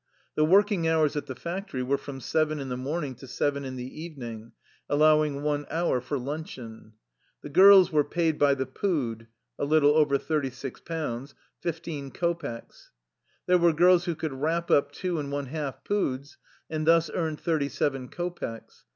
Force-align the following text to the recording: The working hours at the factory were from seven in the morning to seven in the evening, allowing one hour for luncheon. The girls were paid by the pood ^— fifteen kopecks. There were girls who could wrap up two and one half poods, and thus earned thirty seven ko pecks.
The 0.33 0.43
working 0.43 0.87
hours 0.87 1.15
at 1.15 1.27
the 1.27 1.35
factory 1.35 1.83
were 1.83 1.95
from 1.99 2.21
seven 2.21 2.59
in 2.59 2.69
the 2.69 2.75
morning 2.75 3.13
to 3.17 3.27
seven 3.27 3.63
in 3.63 3.75
the 3.75 4.01
evening, 4.01 4.51
allowing 4.89 5.43
one 5.43 5.67
hour 5.69 6.01
for 6.01 6.17
luncheon. 6.17 6.93
The 7.43 7.49
girls 7.49 7.91
were 7.91 8.03
paid 8.03 8.39
by 8.39 8.55
the 8.55 8.65
pood 8.65 9.27
^— 9.59 11.31
fifteen 11.61 12.09
kopecks. 12.11 12.89
There 13.45 13.59
were 13.59 13.73
girls 13.73 14.05
who 14.05 14.15
could 14.15 14.33
wrap 14.33 14.71
up 14.71 14.91
two 14.91 15.19
and 15.19 15.31
one 15.31 15.45
half 15.45 15.83
poods, 15.83 16.37
and 16.67 16.87
thus 16.87 17.11
earned 17.13 17.39
thirty 17.39 17.69
seven 17.69 18.07
ko 18.09 18.31
pecks. 18.31 18.85